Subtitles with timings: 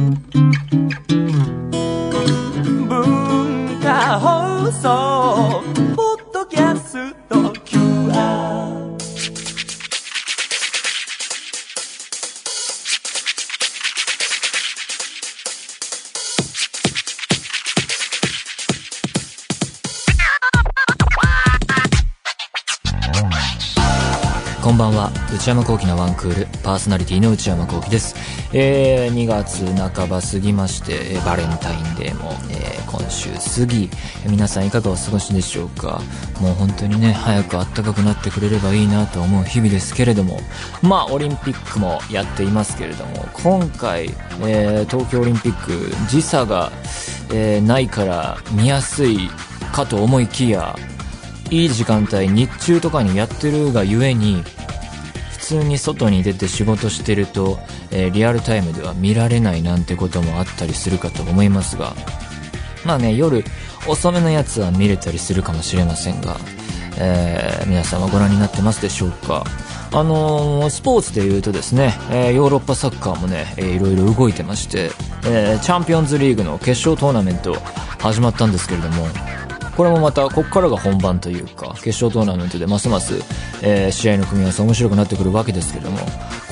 [0.00, 0.39] Mm-hmm.
[25.50, 28.14] 山聖輝のワンクールパーソナリティの内山聖輝です、
[28.54, 33.88] えー、2月半ば過ぎましてえバレンタインデーも、えー今週過ぎ。
[34.28, 36.00] 皆さんいかがお過ごしでしょうか？
[36.40, 40.40] もう本当にね早く暖かくなってくれればいいなと思う日々ですけれども。
[40.82, 44.06] まあオリンピックもやっていますけれども今回、
[44.42, 45.72] えー東京オリンピック
[46.08, 46.72] 時差が、
[47.32, 49.28] えーないから見やすい
[49.72, 50.74] かと思いきや
[51.50, 54.42] いい時間帯日中とかにやってるがゆえに
[55.50, 57.58] 通に外に出て仕事してると、
[57.90, 61.94] えーリアルタイムでは見られないなんてこともあったりするかと思いますが
[62.84, 63.44] まあね夜
[63.86, 66.36] 遅めのやつは見れたりするかもしれませんが、
[66.98, 69.44] えー皆さんはご覧になってますでしょうか。
[69.92, 74.90] あのースポーツで言うとですね、えーヨーロッパサッカーもね、えーいろいろ動いてまして、
[75.24, 77.54] えーチャンピオンズリーグの決勝トーナメント
[77.98, 79.06] 始まったんですけれども
[79.80, 83.14] これもまたここからが本番というか決勝トーナメントでますます、
[83.62, 85.96] えー試合の組み合わせ面白くなってくるわけですけども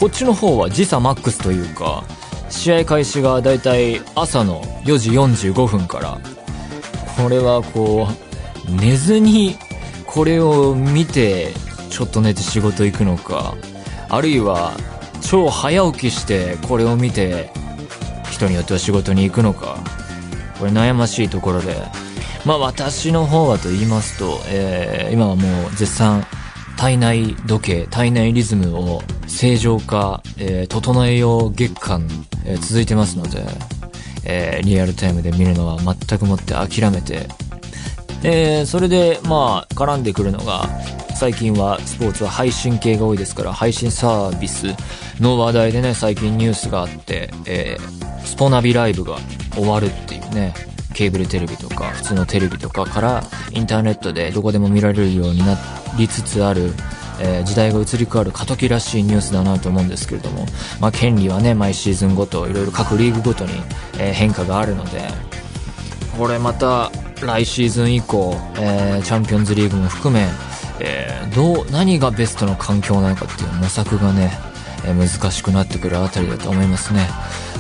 [0.00, 2.04] こっちの方は時差マックスというか
[2.48, 6.18] 試合開始がだいたい朝の4時45分から
[7.22, 8.08] これはこ
[8.66, 9.56] う寝ずに
[10.06, 11.48] これを見て
[11.90, 13.52] ちょっと寝て仕事行くのか
[14.08, 14.72] あるいは
[15.20, 17.50] 超早起きしてこれを見て
[18.30, 19.76] 人によっては仕事に行くのか
[20.58, 21.74] これ悩ましいところで
[22.48, 26.24] まあ私の方はと言いますと、えー今はもう絶賛
[26.78, 32.08] 体内時計、体内リズムを正常化、えー整えよう月間、
[32.46, 33.44] えー続いてますので、
[34.24, 37.28] えーリアルタイムで見るのは全くもって諦めて、
[38.22, 40.70] えーそれでまあ絡んでくるのが、
[41.16, 44.68] 最近はスポーツは配信系が多いですから、配信サービス
[45.20, 49.18] の話題でね、最近ニュースがあって、えースポナビライブが
[49.52, 50.54] 終わるっていうね、
[50.98, 53.22] ケーブルテレビとか、普通のテレビとかから、
[53.52, 55.56] インターネットでどこでも見られるようにな
[55.96, 56.72] りつつある、
[57.20, 60.44] えー時代が移り変わる過渡期らしいニュースだなと思うんですけれども、
[60.80, 63.52] まあ、権利はね、毎シーズンごと、いろいろ各リーグごとに、
[64.00, 65.02] えー変化があるので、
[66.18, 66.90] これまた
[67.24, 70.26] 来シーズン以降、えーチャンピオンズリーグも含め、
[70.80, 74.32] えどう、何がベストの環境なのかっていう模索がね、
[74.94, 77.08] 難しくなってくるあたりだと思いますね。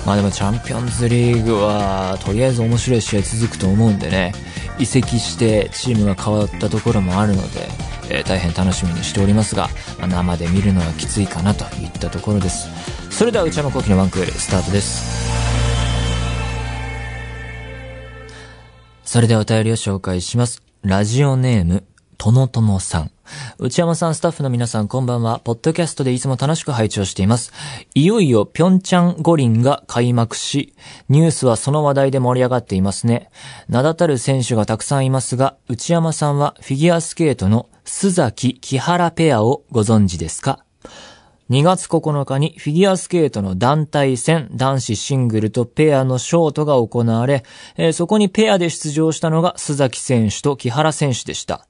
[0.06, 4.32] まあでもチャンピオンズリーグは、とりあえず面白い試合続くと思うんでね、
[4.78, 7.68] 移籍してチームが変わったところもあるので、
[8.10, 9.68] えー大変楽しみにしておりますが、
[9.98, 12.68] まあ生で見るのはきついかなといったところです。
[13.10, 15.28] それでは内山昂輝のワンクールスタートです。
[19.04, 20.62] それではお便りを紹介します。
[20.82, 21.84] ラジオネーム、
[22.18, 23.10] とのとのさん。
[23.58, 25.38] 内山さん、スタッフの皆さん、こんばんは。
[25.38, 27.52] ポッドキャストでいつも楽しく拝聴しています。
[27.94, 30.74] いよいよ、ピョンチャン五輪が開幕し、
[31.08, 33.30] ニュースはその話題で盛り上がっていますね。
[33.68, 40.64] 名だたる選手がたくさんいますが、内山さんはフィギュアスケートの須崎木原ペアをご存知ですか
[41.50, 47.44] ？2月9日にフィギュアスケートの団体戦、男子シングルとペアのショートが行われ、
[47.76, 51.68] えーそこにペアで出場したのが須崎選手と木原選手でした。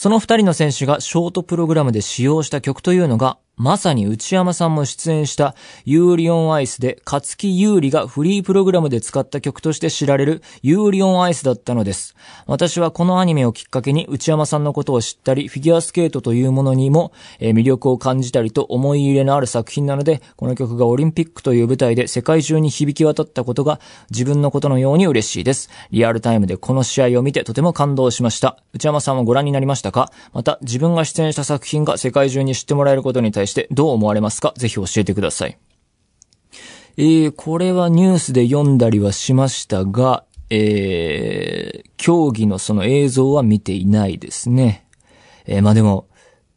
[0.00, 5.54] その二人の選手がショートプログラムで使用した曲というのが、まさに内山さんも出演した
[5.84, 12.16] ユーリ on ICE で勝生勇利がフリープログラムで使った曲として知られるユーリ on ICE だったのです。
[12.46, 23.78] 私はこのアニメをきっかけに内山さんのことを知ったり、フィギュアスケートというものにも、魅力を感じたりと思い入れのある作品なので、この曲がオリンピックという舞台で世界中に響き渡ったことが
[24.10, 25.68] 自分のことのように嬉しいです。
[25.90, 28.56] リアルタイムでこの試合を見てとても感動しました。
[28.72, 30.10] 内山さんはご覧になりましたか？
[30.32, 34.54] また自分が出演した作品が世界中に知ってもらえることに対ししてどう思われますか？
[34.56, 35.58] ぜひ教えてください。
[36.96, 44.86] えー、これはニュースで読んだりはしましたが、えー、競技のその映像は見ていないですね。
[45.46, 46.08] えー、まあでも、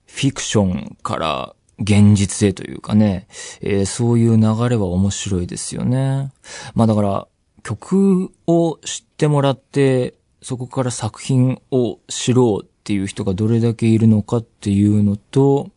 [0.05, 3.27] フィクションから現実へというかね、
[3.61, 6.31] えーそういう流れは面白いですよね。
[6.73, 7.27] まあだから、
[7.63, 15.69] 曲を知ってもらって、そこから作品を知ろうっていう人がどれだけいるのかっていうのと、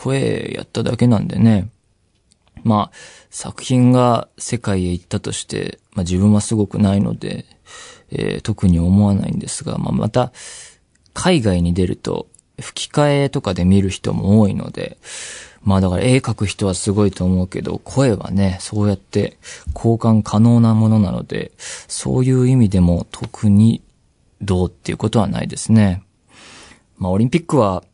[0.00, 1.68] 声やっただけなんでね。
[2.64, 2.96] まあ、
[3.30, 7.44] 作品が世界へ行ったとして、まあ自分はすごくないので、
[8.10, 10.32] えー特に思わないんですが、まあまた、
[11.12, 14.98] 海外に出ると、吹き替えとかで見る人も多いので、
[15.62, 19.36] まあだから絵描く人はすごいと思うけど、声はね、そうやって
[19.74, 23.82] 交換可能なものなので、そういう意味でも特に
[24.40, 26.02] どうっていうことはないですね。
[26.98, 27.84] まあオリンピックは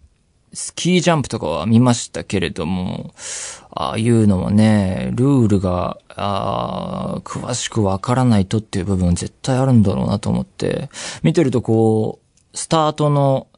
[0.53, 3.15] スキージャンプとかは見ましたけれども、
[3.71, 10.89] ああいうのもね、ルールが、あ詳しくわからないとっていう部分絶対あるんだろうなと思って、
[11.23, 13.49] 見てるとこう、スタートの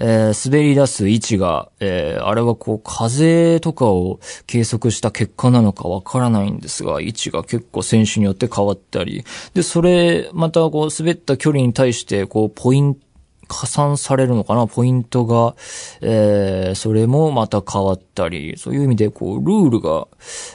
[0.00, 9.24] えー、滑り出す位置が、えー、あれはこう風とかを計測した結果なのかわからないんですが、位置が結構選手によって変わったり、
[9.54, 13.00] で、それ、またこう滑った距離に対してこうポイント、
[13.48, 14.66] 加算されるのかな？
[14.66, 15.56] ポイントが、
[16.00, 20.06] えー、それもまた変わったり、そういう意味で、こう、ルールが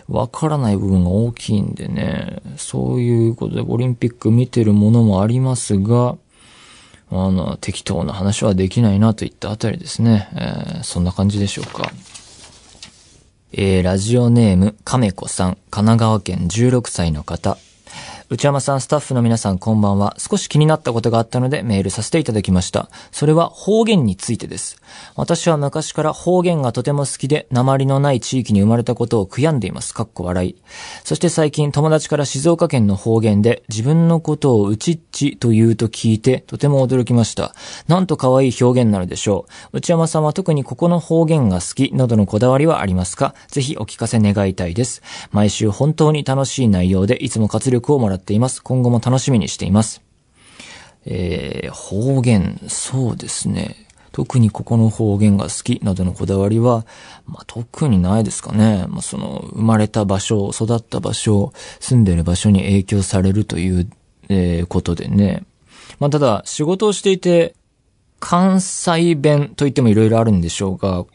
[0.07, 6.15] わからない部分が大きいんでね、そういうことでオリンピック見てるものもありますが、
[7.09, 10.29] あの、適当な話はできないなといったあたりですね。
[10.35, 11.91] えー、そんな感じでしょうか。
[13.51, 17.57] えー、ラジオネーム、亀子さん、神奈川県16歳の方。
[18.33, 20.15] 内山さん、スタッフの皆さん、こんばんは。
[20.17, 22.89] 少し気になったことがあったのでメールさせていただきました。
[23.11, 24.81] それは方言についてです。
[25.15, 29.93] 私は昔から方言がとても好きで、鉛のない地域に生まれたことを悔やんでいます。
[29.93, 30.55] かっこ笑い。
[31.03, 37.53] そして最近友達から静岡県の方言で自分のことをうちっちと言うと聞いて、とても驚きました。
[37.87, 39.77] なんと可愛い表現なのでしょう。
[39.77, 43.35] 内山さんは特にここの方言が好きなどのこだわりはありますか？
[43.47, 45.03] ぜひお聞かせ願いたいです。
[45.31, 48.63] 毎週本当に楽しい内容でいつも活力をもらってています。
[48.63, 50.01] 今後も楽しみにしています。
[51.05, 53.75] えー、方言、そうですね。
[54.13, 56.85] 特にここの方言が好きなどのこだわりは、
[57.25, 58.85] まあ、特にないですかね。
[58.87, 63.89] まあ、その、生まれた場所、育った場所、住んでる場所に影響されるという、
[64.29, 65.43] えー、ことでね。
[65.99, 67.55] まあ、ただ、仕事をしていて、
[68.19, 71.07] 関西弁といってもいろいろあるんでしょうが、を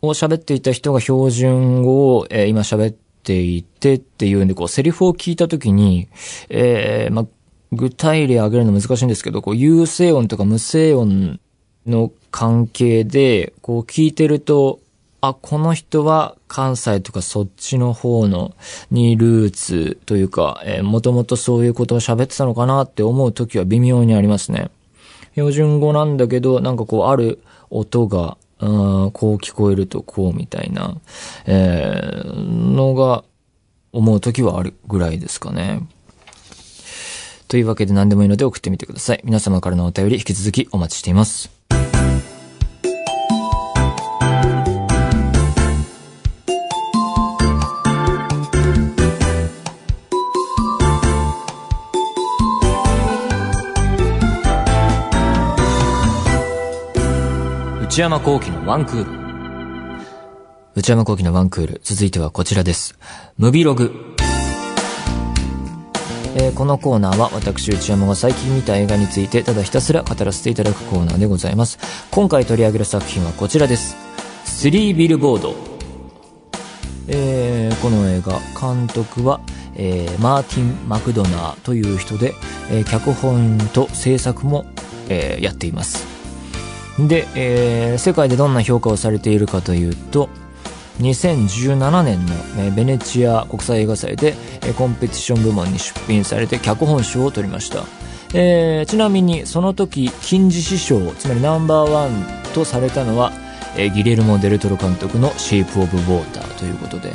[0.00, 6.08] 喋っていた人が標準語を、えー、今喋っていてっていうんで、こう、セリフを聞いたときに、
[6.48, 7.26] えー、まあ、
[7.72, 11.40] 具体例挙げるの難しいんですけど、こう、有声音とか無声音
[11.86, 14.80] の関係で、こう聞いてると、
[15.20, 18.54] あ、この人は関西とかそっちの方の
[18.90, 24.70] にルーツというか、えー、もともとそういうことを喋ってたのかなって思う時は微妙にありますね。
[25.32, 30.96] 標準語なんだけど、なんかこうある音が、あこう聞こえるとこうみたいな、
[31.44, 33.24] えー、のが
[33.92, 35.86] 思う時はあるぐらいですかね。
[37.46, 39.20] というわけで何でもいいので送ってみてください。
[39.22, 41.53] 皆様からのお便り引き続きお待ちしています。
[57.94, 60.04] 内山幸喜のワンクール。
[60.74, 61.80] 内山幸喜のワンクール。
[61.84, 62.98] 続いてはこちらです。
[63.38, 64.16] ムビログ。
[66.34, 71.78] えー、このコーナーは私内山が最近見た映画についてただひたすら語らせていただくコーナーでございます。
[72.10, 73.94] 今回取り上げる作品はこちらです。
[74.44, 75.54] スリービルボード。
[77.06, 79.40] えー、この映画、監督は、
[79.76, 82.34] えー、マーティン・マクドナーという人で、
[82.72, 84.66] えー、脚本と制作も、
[85.08, 86.13] えー、やっています。
[86.98, 90.28] で、えー、世界でどんな評価をされているかというと、
[91.00, 94.34] 2017年の、ベネチア国際映画祭で、
[94.76, 97.84] コンペティション部門に出品されて脚本賞を取りました。
[98.36, 102.10] えー、ちなみにその時金獅子賞つまりナンバーワン
[102.52, 103.32] とされたのは、
[103.76, 107.12] えギレルモ・デルトロ監督の「シェイプ・オブ・ウォーター」ということで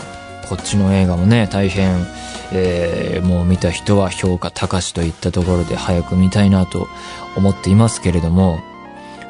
[0.50, 2.06] こっちの映画もね大変、
[2.52, 6.88] えー、もう見た人は評価高しといったところで早く見たいなと
[7.38, 8.60] 思っていますけれども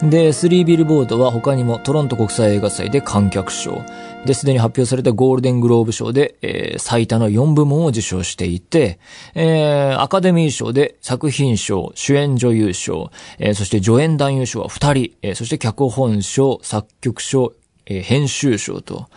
[0.01, 3.84] で、スリービルボードは他にもトロント国際映画祭で観客賞、
[4.25, 8.98] で、すでに発表されたゴールデングローブ賞で、えー、最多の4部門を受賞していて、
[9.36, 17.53] えー、アカデミー賞で作品賞、主演女優賞、えー、そして助演男優賞は2人、えー、そして脚本賞、作曲賞、
[17.86, 19.08] えー、編集賞と、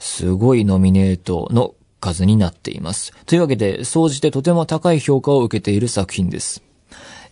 [0.00, 3.12] すごいノミネートの数になっています。
[3.26, 6.62] というわけで、総じてとても高い評価を受けている作品です。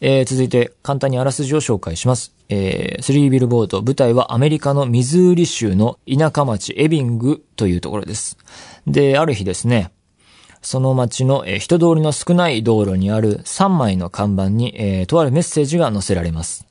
[0.00, 2.34] えー、続いて、簡単にあらすじを紹介します。
[2.48, 8.38] えー、スリービルボード、舞台はアメリカのミズーリ州の田舎町エビングというところです。
[8.86, 9.92] で、ある日ですね、
[10.62, 16.69] その町の、えー、人通りの少ない道路にある3枚の看板に、えー、とあるメッセージが載せられます。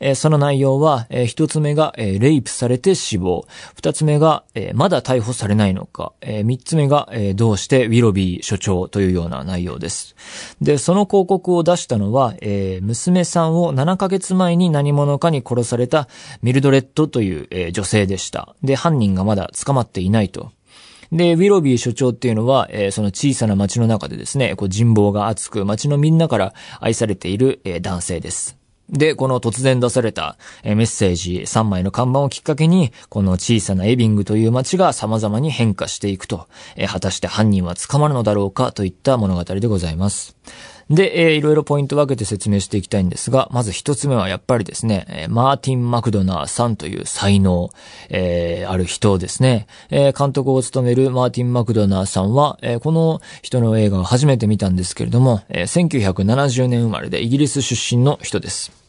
[0.00, 3.46] えー、その内容は、えー、一つ目が、えー、レイプされて死亡。
[3.74, 6.12] 二つ目が、えー、まだ逮捕されないのか。
[6.20, 10.16] えー、三つ目が、えー、どうしてウィロビー所長というような内容です。
[10.60, 16.08] で、その広告を出したのは、えー、娘さんを7ヶ月前に何者かに殺された
[16.42, 18.54] ミルドレッドという、えー、女性でした。
[18.62, 20.50] で、犯人がまだ捕まっていないと。
[21.12, 28.59] で、ウィロビー所長っていうのは、えー、その小さな町の中でですね、こう人望が厚く、町のみんなから愛されている、えー、男性です。
[28.90, 36.48] で、この突然出されたメッセージ3枚の看板をきっかけに、この小さなエビングという街が様々に変化していくと、
[36.88, 40.36] 果たして犯人は捕まるのだろうかといった物語でございます。
[40.90, 47.70] で、えー、いろいろポイント分けて説明していきたいんですが、まず一つ目はやっぱりですね、マーティン・マクドナーさんという才能、
[48.08, 58.79] えー、ある人ですね、えー、監督を務めるマーティン・マクドナーさんは、えー、この人の映画を初めて見たんですけれども、えー、1970年生まれでイギリス出身の人です。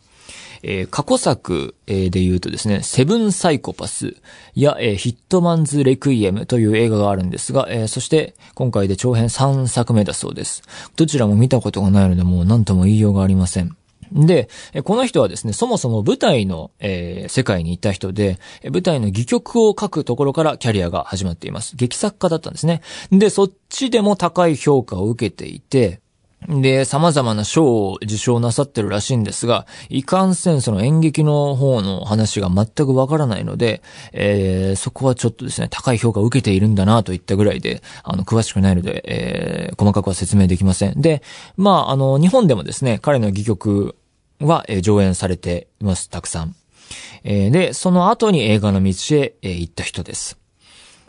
[0.63, 4.15] えー、過去作、え、で言うとですね、セブンサイコパス
[4.55, 10.63] や、えー、ヒットマンズ・レクイエムという映画があるんですが、えー、そして今回で長編3作目だそうです。
[10.95, 13.75] どちらも見たことがないのでもう何とも言いようがありません。
[14.13, 14.49] で、
[14.83, 21.75] この人はですね、そもそも舞台の、えー、世界にいた人で、舞台の戯曲を書くところからキャリアが始まっています。
[21.77, 22.81] 劇作家だったんですね。
[23.11, 26.01] で、そっちでも高い評価を受けていて、
[26.48, 41.00] で、様々な賞を受賞なさってるらしいんですが、いかんせんその演劇の方の話が全くわからないので、えー、そこはちょっとですね、高い評価を受けているんだなといったぐらいで、あの、詳しくないので、えー、細かくは説明できません。
[41.00, 41.21] で、
[41.57, 43.95] まあ、あの、日本でもですね、彼の戯曲
[44.39, 46.55] は、えー、上演されています、たくさん。
[47.24, 50.40] えー、で、その後に映画の道へ、えー、行った人です。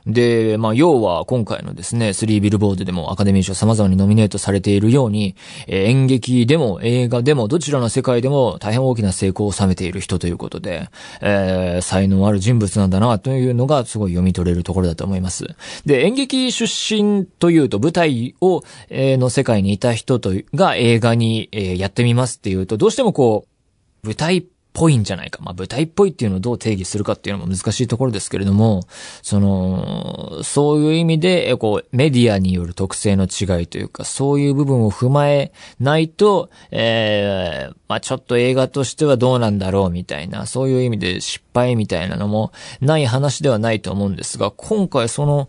[0.06, 10.88] で、まあ、要は今回のですね、3ビルボードでもアカデミー賞様々にノミネートされているように、えー、演劇でも映画でもどちらの世界でも大変大きな成功を収めている人ということで、
[11.20, 15.54] えー、才能ある人物なんだなというのがすごい読み取れるところだと思います。
[15.86, 25.42] で、演劇出身というと舞台を、えー、の世界にいた人とが映画に、えー、やってみますっていうと、どうしてもこう、舞台ぽいんじゃないか。
[25.42, 28.84] まあ、舞台っぽいっていうのをどう定義するかっていうのも難しいところですけれども、
[29.22, 45.48] その、そういう意味で、こう、メディアによる特性の違いというか、そういう部分を踏まえないと、えー、まあ、ちょっと映画としてはどうなんだろうみたいな、そういう意味で失敗みたいなのもない話ではないと思うんですが、今回その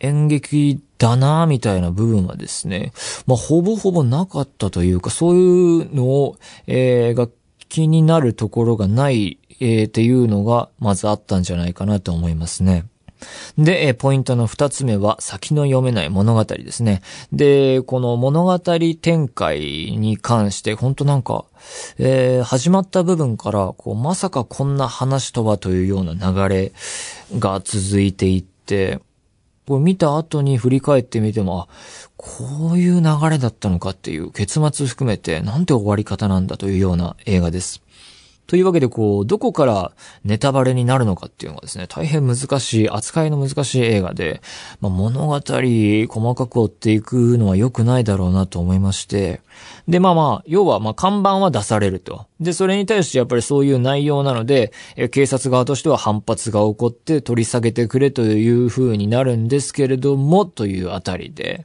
[0.00, 2.92] 演劇だなみたいな部分はですね、
[3.26, 7.28] まあ、ほぼほぼなかったというか、そういうのを、えー、
[7.74, 12.86] 気になるところがない、えー、っていうのが、まずあったんじゃないかなと思いますね。
[13.58, 17.02] で、えポイントの二つ目は、先の読めない物語ですね。
[17.32, 21.46] で、この物語展開に関して、本当なんか、
[21.98, 26.72] えー、始まった部分から、こう、まさかこんな話とはというような流れ
[27.40, 29.00] が続いていって、
[29.66, 31.68] これ見た後に振り返ってみても、あ、
[32.16, 37.83] こういう流れだったのかっていう結末含めてなんて終わり方なんだというような映画です。
[38.46, 39.92] というわけで、こう、どこから
[40.24, 44.42] ネタバレになるのかっていうのがですね、大変難しい、扱いの難しい映画で、
[44.80, 49.40] まあ、物語細かく追っていくのは良くないだろうなと思いまして、
[49.88, 52.26] で、まあまあ、要は、まあ、看板は出されると。
[52.38, 61.64] で、それに対してやっぱりそういう内容なので、え警察側としては反発が起こって取り下げてくれという風になるんですけれども、というあたりで、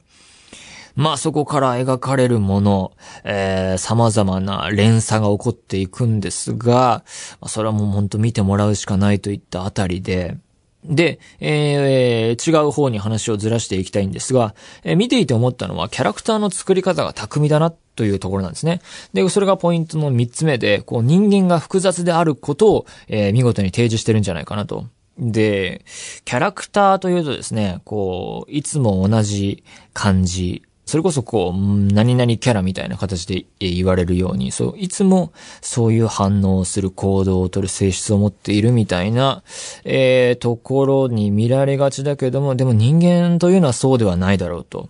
[0.96, 2.92] まあそこから描かれるもの、
[3.24, 7.04] えー、様々な連鎖が起こっていくんですが、
[7.40, 10.38] まあ、それはもうほんと見てもらうしかないといったあたりで、
[10.84, 18.80] で、えー、違う方に話をずらしていきたいんですが、えー、見ていて思ったのはキャラクターの作り方が巧みだなというところなんですね。
[19.12, 24.86] で、それがポイントの三つ目で、こう人間が複雑であることを、えー、見事に提示してるんじゃないかなと。
[25.18, 25.84] で、
[26.24, 39.44] キャラクターというとですね、こう、いつも同じ感じ、それこそこう、何々キャラみたいな形で言われるように、そう、いつもそういう反応をする行動をとる性質を持っているみたいな、
[39.84, 44.88] えー、ところに見られがちだけども、でも人間というのはそうではないだろうと。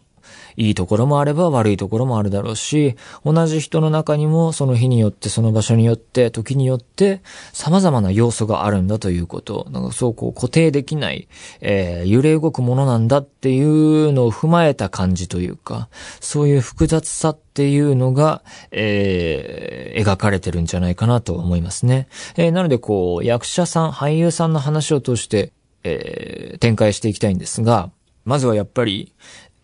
[0.60, 7.22] いいところもあれば悪いところもあるだろうし、同じ人の中にもその日によってその場所によって時によって
[7.54, 9.66] 様々な要素があるんだということ。
[9.70, 11.28] なんかそうこう固定できない、
[11.62, 15.88] えー、揺れ動くものなんだっていうのを踏まえた感じというか、
[16.20, 22.06] そういう複雑さっていうのが、えー、描かれてるんじゃないかなと思いますね。
[22.36, 25.52] えー、なのでこう、役者さん、俳優さんの話を通して、
[25.84, 27.90] えー、展開していきたいんですが、
[28.24, 29.14] まずはやっぱり、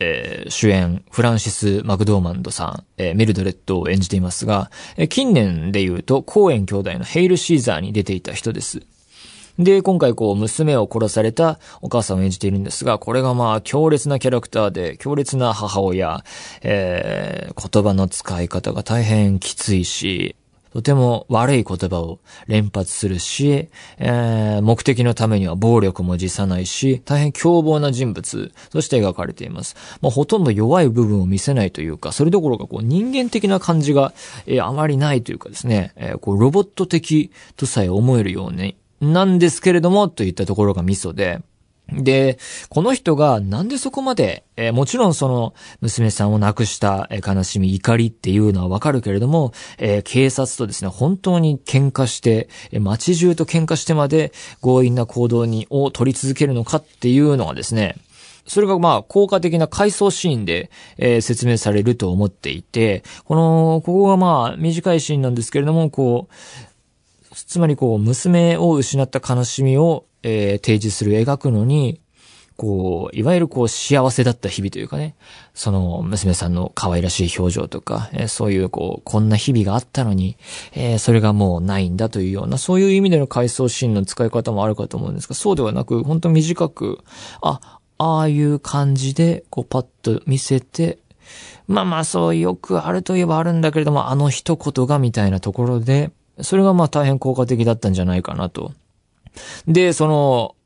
[0.00, 8.82] えー、主演、フランシス・マクドーマンドさん、えー、メルドレッドを演じていますが、えー、近年で言うと、コーエン兄弟のヘイル・シーザーに出ていた人です。
[9.58, 16.24] で、今回こう、娘を殺されたお母さんを演じているんですが、これがまあ、強烈なキャラクターで、強烈な母親、
[16.62, 20.36] えー、言葉の使い方が大変きついし、
[20.73, 23.68] とても悪い言葉を連発するし、
[23.99, 29.76] えー、目的のためには暴力も辞さないし、大変凶暴な人物として描かれています。
[30.00, 34.12] まあ、ほとんど弱い部分を見せないというか、それどころかこう人間的な感じが、
[34.46, 41.40] えー、あまりないというかですね、えー、こうロボット的とさえ思えるように、なんですけれども、といったところがミソで、
[41.88, 42.38] で、
[42.68, 57.96] この人がなんでそこまで、えー、もちろんその娘さんを亡くした、え、悲しみ、怒りっていうのはわかるけれども、えー、警察とですね、本当に喧嘩して、え街中と喧嘩してまで強引な行動に、を取り続けるのかっていうのはですね、
[58.46, 72.00] それがまあ効果的な回想シーンで、えー、説明されると思っていて、この、ここがまあ短いシーンなんですけれども、こう、つまりこう、娘を失った悲しみをえー、提示する、描くのに、
[72.56, 75.14] こう、いわゆるこう幸せだった日々というかね、
[75.54, 80.37] その娘さんの可愛らしい表情とか、えー、そういうこう、こんな日々があったのに、
[80.73, 87.04] えー、それがもうないんだというような、そういう意味での回想シーンの使い方もあるかと思うんですが、そうではなく、本当短く、
[87.40, 90.99] あ、ああいう感じで、こうパッと見せて、
[91.68, 98.73] まあまあそうよくあるといえばあるんだけれども、あの一言がみたいなところで、それがまあ大変効果的だったんじゃないかなと。
[99.66, 100.56] で、その、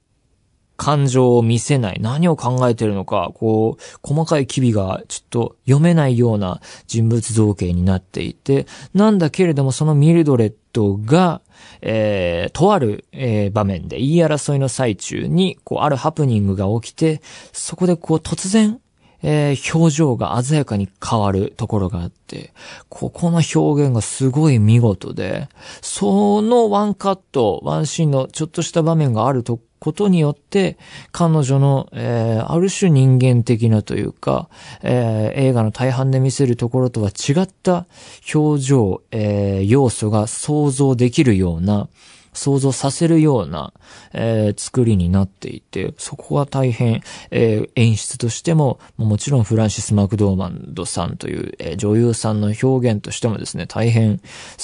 [0.80, 1.98] 感情を見せない。
[2.00, 11.42] 何を考えてるのか、こう、細かい機微がちょっと読めないような人物造形になっていて、なんだけれどもそのミルドレッドが、
[11.82, 17.20] えー、とある、えー、場面で言い争いの最中に、こう、あるハプニングが起きて、
[17.52, 18.80] そこでこう、突然、
[19.22, 22.52] えー、表情が鮮やかに変わるところがあって、
[22.88, 25.48] ここの表現がすごい見事で、
[25.82, 30.76] そのワンカット、ワンシーンのちょっとした場面があるとことによって、
[31.10, 34.48] 彼女の、えー、ある種人間的なというか、
[34.82, 37.86] えー、映画の大半で見せるところとは違った
[38.32, 41.88] 表情、えー、要素が想像できるような、
[42.32, 43.72] 想像させるような、
[44.12, 54.20] えー、作りになっていて、そこは大変、えー、演出としても、もちろんフランシス・マクドーマンドさんという、えー、女優さんの表現としてもですね、大変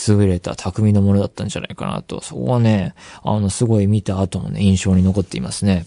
[0.08, 5.86] 優れた匠のものだったんじゃないかなと、そこはね、あの、すごい見た後もね、印象に残っていますね。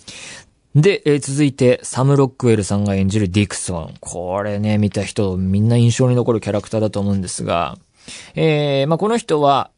[0.75, 3.93] で、えー、続いて、サム・ロックウェルさんが演じるディクソン。
[3.99, 7.77] これね、見た人、みんな印象に残るキャラクターだと思うんですが、
[8.36, 9.71] えー、まあ、この人は、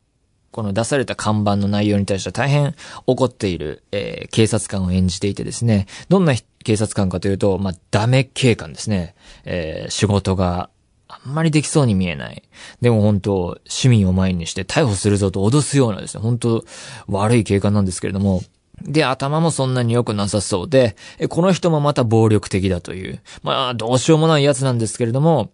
[0.51, 2.75] この出された看板の内容に対しては大変
[3.07, 6.33] 怒っている、えー、警察官を演じていてですね、どんな
[6.63, 9.15] 警察官かというと、まあ、ダメ警官ですね。
[9.45, 10.69] えー、仕事が
[11.07, 12.43] あんまりできそうに見えない。
[12.81, 16.65] でも本当、市民を前にして逮捕するぞと脅すようなですね、本当
[17.07, 18.41] 悪い警官なんですけれども、
[18.81, 20.95] で、頭もそんなに良くなさそうで、
[21.29, 25.51] この人もまた暴力的だという、まあ、どうしようもないやつなんですけれども、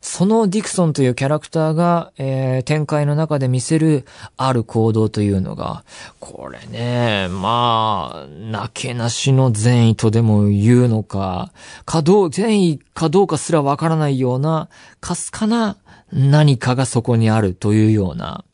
[0.00, 4.06] そのディクソンというキャラクターが、えー、展開の中で見せる
[4.38, 5.84] ある行動というのが、
[6.20, 11.52] これね、まあ、なけなしの善意とでも言うのか、
[11.84, 15.76] かどう、善意かどうかすらわからないような、かすかな
[16.12, 18.44] 何かがそこにあるというような、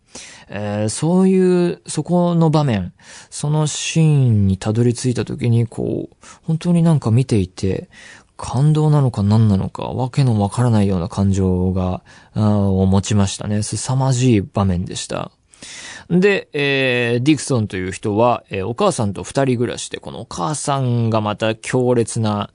[0.48, 2.92] えー、そういう、そこの場面、
[3.30, 7.88] そのシーンにたどり着いた時に、こう、本当になんか見ていて、
[8.36, 12.02] 感動なのか何なのか、わけのわからないような感情が、
[12.34, 13.62] を持ちましたね。
[13.62, 15.30] 凄まじい場面でした。
[16.10, 22.50] で、えー、ディクソンという人は、えー、お母さんと二人暮らしで、このお母さんがまた強烈な、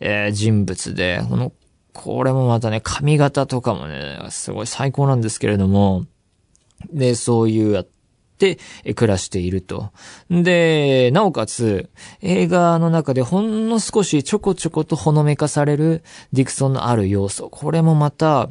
[0.00, 1.52] えー、人物で、この、
[1.92, 6.04] これもまたね、髪型とかもね、すごい最高なんですけれども、
[6.92, 7.86] で、そういうやっ、
[8.94, 9.90] 暮らしていると。
[10.30, 11.90] で、なおかつ、
[12.22, 17.48] 映画の中でほんの少しちょこちょことほのめかされるディクソンのある要素。
[17.50, 18.50] これもまた、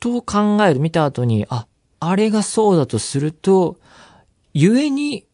[0.00, 1.66] と考える、見た後に、あ、
[2.00, 3.78] あれがそうだとすると、
[4.54, 5.26] 故に、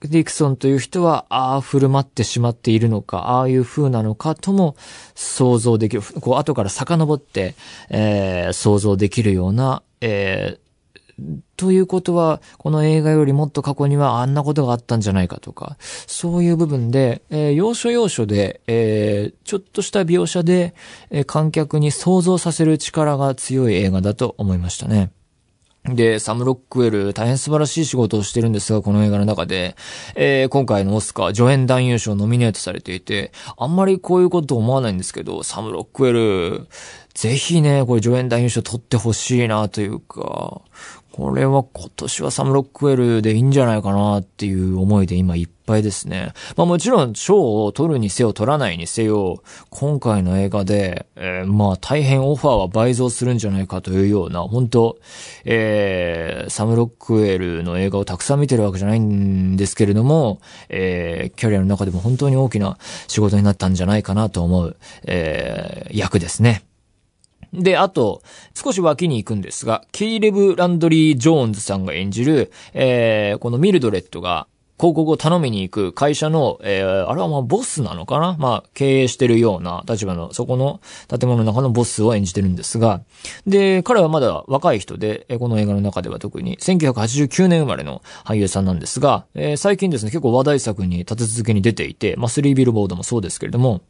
[0.00, 4.76] ディクソンという人は、ああ、振る舞ってしまっているのか、ああいう風なのかとも
[5.14, 6.02] 想像できる。
[6.02, 7.54] こう、後から遡って、
[7.88, 10.63] えー、想像できるような、えー、
[11.56, 20.74] ということは、この映画よりもっと過去にはあんなことがあったんじゃないかとか、そういう部分で、えー、要所要所で、えー、ちょっとした描写で、
[21.10, 25.12] えー、観客に想像させる力が強い映画だと思いましたね。
[25.84, 29.76] で、サム・ロックウェル、大変素晴らしい仕事をしてるんですが、この映画の中で、
[30.14, 36.68] えー、今回のオスカー、助演男優賞ノミネートされていて、あんまりこういうこと思わないんですけど、サム・ロックウェル、
[37.12, 40.62] ぜひね、これ助演男優賞取ってほしいなというか、
[41.14, 46.32] これは今年はサムロックウェルでいいんじゃないかなっていう思いで今いっぱいですね。
[46.56, 54.98] まあもちろん賞を取るにせよ取らないにせよ、今回の映画で、えー、まあ大変オファーは倍増するんじゃないかというような、本当
[55.44, 66.64] えー、サムロックウェルの映画をたくさん見てるわけじゃないんですけれども、えー、キャリアの中でも本当に大きな仕事になったんじゃないかなと思う、えー、役ですね。
[67.62, 68.22] で、あと、
[68.54, 78.36] 少し脇に行くんですが、ケイレブ・ランドリー・ジョーンズさんが演じる、えー、このミルドレッドが、広告を頼みに行く会社の、えー、あれはまあボスなのかな？
[78.40, 83.00] まあ経営してるような立場の、そこの建物の中のボスを演じてるんですが、
[83.46, 93.80] で、彼はまだ若い人で、この映画の中では特に1989年生まれの俳優さんなんですが、えー、最近ですね、結構話題作に立て続けに出ていて、まあスリービルボードもそうですけれども、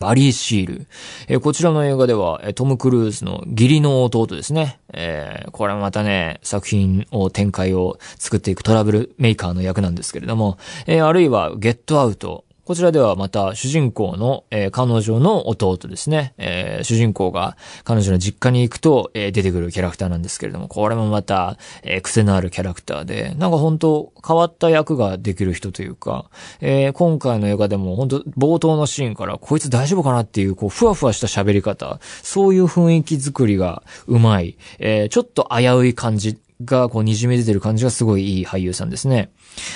[0.00, 0.86] バリー・シール。
[1.28, 4.80] えー、こちらの映画では、トム・クルーズの義理の弟ですね。
[4.94, 12.44] えー、これまたね、作品を展開を作っていくトラブルメーカーの役なんですけれども、えー、あるいは、ゲットアウト。
[12.70, 16.34] こちらではまた主人公の、えー、彼女の弟ですね。
[16.38, 26.30] えー、主人公が彼女の実家に行くと、えー、出てくるキャラクターなんですけれども、これもまた、えー、癖のあるキャラクターで、なんか本当変わった役ができる人というか、
[26.60, 39.30] えー、今回の映画でも本当冒頭のシーンからこいつ大丈夫かなっていう、こう、ふわふわした喋り方、そういう雰囲気作りがうまい、えー、ちょっと危うい感じがこう滲み出てる感じがすごいいい俳優さんですね。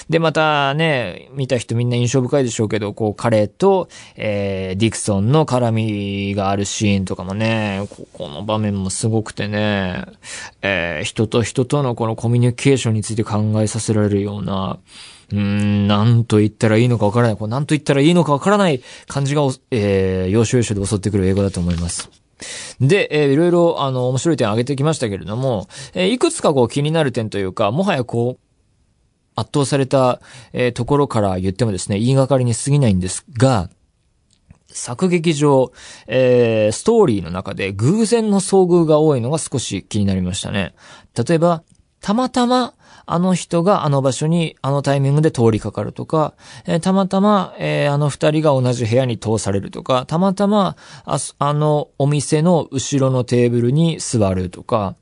[0.09, 10.05] で、またね、見た人みんな印象深いでしょうけど、こう彼と、えー、ディクソンの絡みがあるシーンとかもね、ここの場面もすごくてね、
[10.63, 14.79] えー、人と人とのこのコミュニケーションについて考えさせられるような、
[15.33, 17.37] うん、なんと言ったらいいのかわからない。
[17.37, 22.24] こう、なんと言ったらいいのかわからない感じが、えー、要所要所で襲ってくる映画だと思います。
[22.81, 28.45] で、えー、いろいろ、あの、面白い点挙げてきましたけれども、えー、いくつかこう気になる点というか、もはやこう、
[29.37, 30.21] 圧倒された、
[30.53, 33.69] えー、ところから言ってもですね、言いがかりに過ぎないんですが、
[34.69, 35.73] 作劇上、
[36.07, 40.75] えー、ストーリーの中で偶然の遭遇が多いのが少し気になりましたね。
[41.17, 41.63] 例えば、
[42.05, 42.75] たまたま、
[43.07, 46.35] あの人があの場所にあのタイミングで通りかかるとか、
[46.67, 54.97] えー、たまたま、えー、あの二人が同じ部屋に通されるとか、たまたま、ああのお店の後ろのテーブルに座るとか、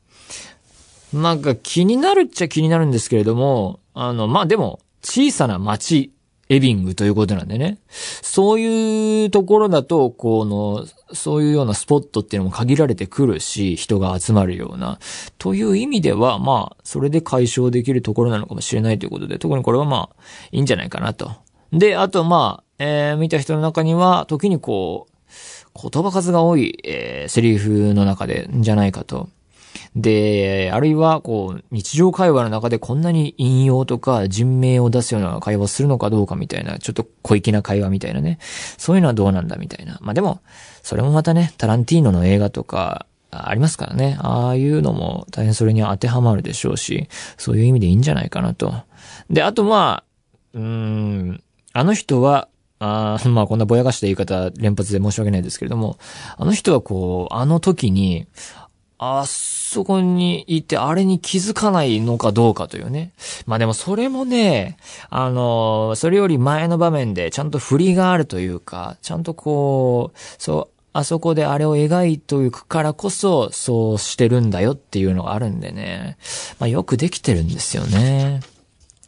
[1.12, 6.12] なんか気になるっちゃ気になるんですけれども、あの、まあ、でも、小さな街、
[6.55, 7.79] エビングということなんでね。
[7.88, 14.99] そういうところだと、この、そういうようなスポットっていうのも限られてくるし、人が集まるような。
[15.38, 21.33] という意味では、まあ、それで解消できるところなのかもしれないということで、特にこれはまあ、いいんじゃないかなと。
[21.73, 29.31] で、あとまあ、えー、見た人の中には、時にこう、言葉数が多い、えー、セリフの中で、んじゃないかと。
[29.97, 38.39] で、あるいは、こう、日常会話の中でこんなに引用とか人名を出すような会話をするのかどうかみたいな、ちょっと小粋な会話みたいなね。
[38.79, 39.99] そういうのはどうなんだみたいな。
[40.01, 40.41] まあでも、
[40.83, 44.19] それもまたね、タランティーノの映画とか、ありますからね。
[44.21, 47.09] ああいうのも大変それに当てはまるでしょうし、
[47.39, 48.75] そういう意味でいいんじゃないかなと。
[49.31, 50.05] で、あとまあ、
[50.53, 55.99] うーん、あの人は、あ まあこんなぼやかした言い方連発で申し訳ないですけれども、
[56.37, 58.27] あの人はこう、あの時に、
[59.05, 63.12] あそこにいて、あれに気づかないのかどうかというね。
[63.47, 64.77] まあでもそれもね、
[65.11, 76.17] あの、それより前の場面でちゃんと振りがあるというか、ちゃんとこう、そう、あそこであれを描いていくからこそ、そうしてるんだよっていうのがあるんでね。
[76.61, 78.41] まあよくできてるんですよね。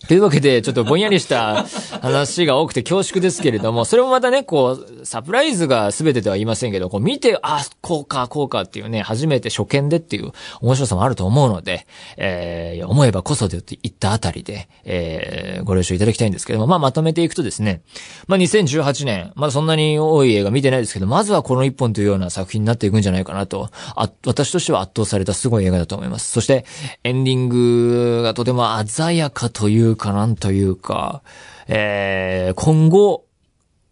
[0.07, 1.65] というわけで、ちょっとぼんやりした
[2.01, 11.87] 話が多くて恐縮ですけれども、 それもまたね、こう、サプライズが全てでは言いませんけど、こう見て、あ、こうか、こうかっていうね、初めて初見でっていう面白さもあると思うので、
[12.17, 17.83] えー、思えばこそで言ったあたりで、えー、ご了承いただきたいんですけども、まあまとめていくとですね、
[18.27, 26.31] まあ2018年、まだそんなに多い映画見てないですけど、まずはこの一本というような作品になっていくんじゃないかなと、あ、私としては圧倒されたすごい映画だと思います。
[26.31, 26.65] そして、
[27.05, 31.23] エンディングがとても鮮やかというかなんというか、
[31.69, 33.25] えー、今後、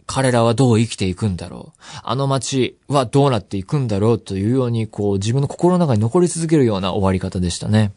[0.06, 1.80] 彼らはどう生きていくんだろう。
[2.02, 7.92] あの街はどうなっていくんだろうというように、こう、自分の心の中に残り続けるような終わり方でしたね。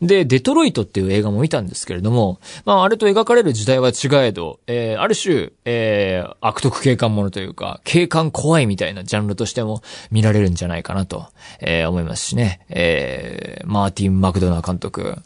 [0.00, 11.26] で、デトロイトっていう映画も見たんですけれども、まあ、あれと描かれる時代は違えど、えー、ある種、えー、悪徳警官ものというか、警官怖いみたいなジャンルとしても見られるんじゃないかなと、
[11.60, 12.60] えー、思いますしね。
[12.70, 15.16] えー、マーティン・マクドナー監督。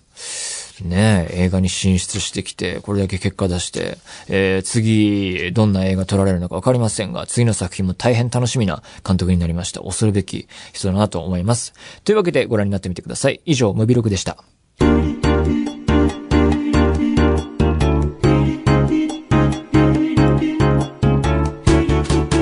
[0.84, 9.80] ね映画に進出してきて、これだけ結果出して、えー、次、どんな映画撮られるのかわかりませんが、次の作品も大変楽しみな監督になりました。
[9.80, 11.72] 恐るべき人だなと思います。
[12.04, 13.40] というわけでご覧になってみてください。
[13.44, 14.36] 以上、ムビログでした。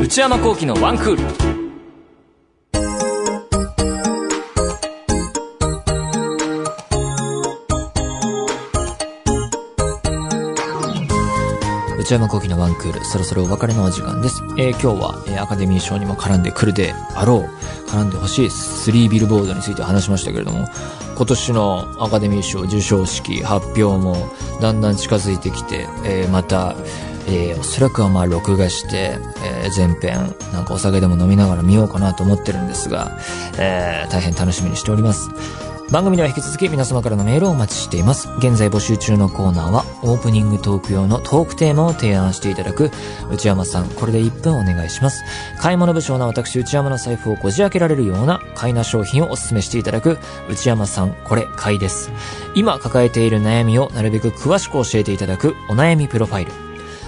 [0.02, 1.63] 内山幸喜のワンクール。
[12.04, 14.42] 内山幸喜のワンクール、そろそろお別れのお時間です。
[14.58, 20.68] えー、今日は、えー、アカデミー賞にも絡んでくるであろう、絡んでほしい3ビルボードについて話しましたけれども、
[21.16, 24.28] 今年のアカデミー賞授賞式発表も
[24.60, 26.76] だんだん近づいてきて、えー、また、
[27.26, 29.16] えー、おそらくはまあ録画して、
[29.64, 33.16] えー、前編、なんかお酒でも飲みながら見ようかなと思ってるんですが、
[33.56, 35.30] えー、大変楽しみにしております。
[35.94, 38.28] 番組では引き続き皆様からのメールをお待ちしています。
[38.38, 42.90] 現在募集中のコーナーは、オープニングトーク用のトークテーマを提案していただく、
[43.30, 45.22] 内山さん、これで1分お願いします。
[45.60, 50.18] 買い物部長な私、内山の財布をこじ開けられるような買いな商品をお勧めしていただく、
[50.50, 52.10] 内山さん、これ、買いです。
[52.56, 56.50] 今抱えている悩みをなるべく詳しく教えていただく、お悩みプロファイル。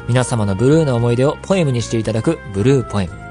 [0.07, 3.26] 皆様のブルーな思い出をポエムにしていただく、ブルーポエム。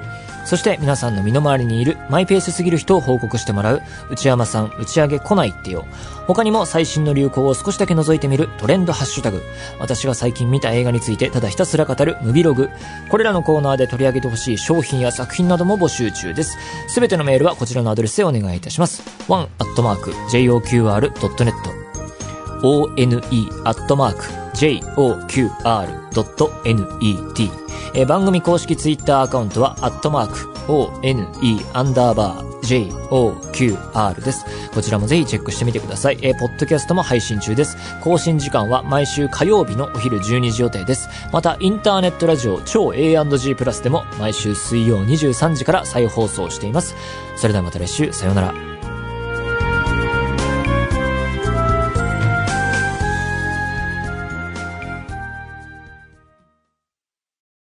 [0.45, 3.81] そして皆さんの身の回りにいるマイペースすぎる人を報告してもらう
[4.11, 5.85] 内山さん打ち上げ来ないってよ。
[6.27, 9.41] 他にも最新の流行を少しだけ覗いてみるトレンドハッシュタグ。
[9.79, 12.69] 私が最近見た映画についてただひたすら語るムビログ。
[13.09, 16.57] これらのコーナーで取り上げてほしい商品や作品なども募集中です。
[16.87, 19.03] すべてのメールはこちらのアドレスでお願いいたします。
[19.27, 21.05] one.joqr.net
[22.61, 25.65] one.joqr.net joqr.net、
[27.93, 31.27] えー、番組公式ツイッターアカウントは、アットマーク、one,
[31.73, 34.45] アンダーバー、JOQR です。
[34.73, 36.17] こちらもぜひチェックしてみてください。
[36.21, 37.77] えー、ポッドキャストも配信中です。
[38.01, 41.09] 更新時間は毎週火曜日のお昼12時予定です。
[41.31, 46.95] また、インターネットラジオ超 A&G プラスでも毎週水曜23時から再放送しています。
[47.35, 48.74] それではまた来週、さようなら。